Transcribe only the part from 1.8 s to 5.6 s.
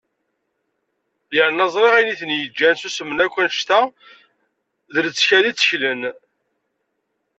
ayen i ten-yeǧǧan susmen akk anect-a d lettkal i